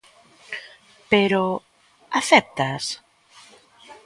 [1.11, 1.41] Pero
[2.19, 2.85] ¿acéptaas?